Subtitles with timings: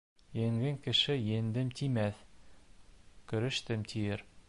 [0.37, 2.25] Еңгән кеше «еңдем» тимәҫ,
[3.33, 4.31] «көрәштем» тиер.